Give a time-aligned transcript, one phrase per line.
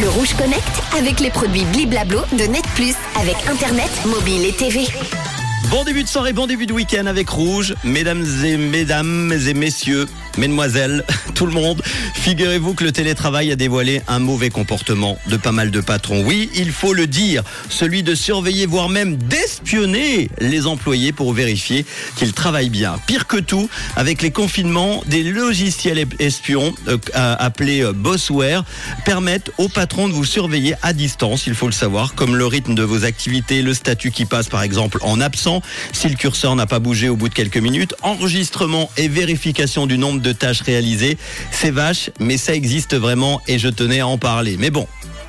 [0.00, 4.86] Le Rouge Connect avec les produits Bliblablo de Net Plus avec Internet, mobile et TV.
[5.70, 7.74] Bon début de soirée, bon début de week-end avec Rouge.
[7.84, 10.06] Mesdames et mesdames et messieurs,
[10.38, 11.04] mesdemoiselles,
[11.34, 11.82] tout le monde,
[12.14, 16.22] figurez-vous que le télétravail a dévoilé un mauvais comportement de pas mal de patrons.
[16.24, 21.84] Oui, il faut le dire, celui de surveiller, voire même d'espionner les employés pour vérifier
[22.16, 22.98] qu'ils travaillent bien.
[23.06, 28.64] Pire que tout, avec les confinements, des logiciels espions euh, appelés euh, Bossware
[29.04, 32.74] permettent aux patrons de vous surveiller à distance, il faut le savoir, comme le rythme
[32.74, 36.66] de vos activités, le statut qui passe par exemple en absent si le curseur n'a
[36.66, 37.94] pas bougé au bout de quelques minutes.
[38.02, 41.18] Enregistrement et vérification du nombre de tâches réalisées.
[41.50, 44.56] C'est vache, mais ça existe vraiment et je tenais à en parler.
[44.58, 44.86] Mais bon,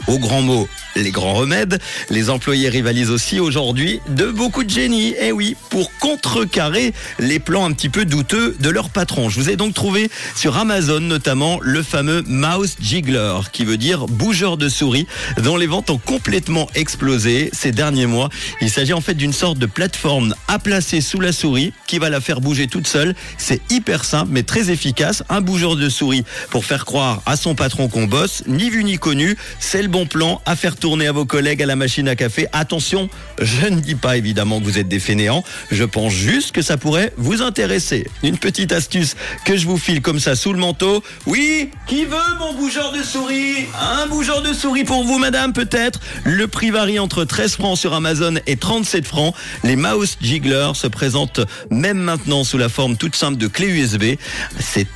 [0.08, 1.80] au grand mot, les grands remèdes.
[2.10, 5.14] Les employés rivalisent aussi aujourd'hui de beaucoup de génie.
[5.22, 9.30] Eh oui, pour contrecarrer les plans un petit peu douteux de leur patron.
[9.30, 14.06] Je vous ai donc trouvé sur Amazon notamment le fameux Mouse Jiggler, qui veut dire
[14.08, 18.30] bougeur de souris, dont les ventes ont complètement explosé ces derniers mois.
[18.62, 22.10] Il s'agit en fait d'une sorte de plateforme à placer sous la souris qui va
[22.10, 23.16] la faire bouger toute seule.
[23.38, 25.24] C'est hyper simple mais très efficace.
[25.30, 28.98] Un bougeur de souris pour faire croire à son patron qu'on bosse, ni vu ni
[28.98, 29.38] connu.
[29.60, 32.48] C'est le bon plan à faire tourner à vos collègues à la machine à café.
[32.52, 33.08] Attention,
[33.40, 36.76] je ne dis pas évidemment que vous êtes des fainéants, je pense juste que ça
[36.76, 38.08] pourrait vous intéresser.
[38.24, 39.16] Une petite astuce
[39.46, 41.04] que je vous file comme ça sous le manteau.
[41.28, 43.68] Oui, qui veut mon bougeur de souris?
[43.80, 46.00] Un bougeur de souris pour vous, madame, peut-être?
[46.24, 49.36] Le prix varie entre 13 francs sur Amazon et 37 francs.
[49.64, 54.16] Les Mouse Jiggler se présentent même maintenant sous la forme toute simple de clé USB.
[54.60, 54.88] C'est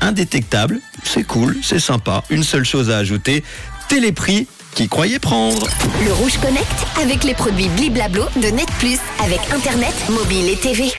[0.00, 2.22] indétectable, c'est cool, c'est sympa.
[2.30, 3.42] Une seule chose à ajouter,
[3.88, 5.66] téléprix qui croyait prendre.
[6.04, 10.84] Le Rouge Connect avec les produits Bliblablo de Net Plus avec Internet, mobile et TV.